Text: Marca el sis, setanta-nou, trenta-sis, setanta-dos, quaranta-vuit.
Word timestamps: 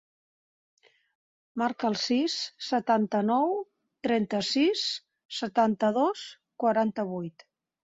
Marca 1.63 1.91
el 1.91 1.99
sis, 2.05 2.39
setanta-nou, 2.69 3.55
trenta-sis, 4.11 4.91
setanta-dos, 5.45 6.29
quaranta-vuit. 6.67 7.53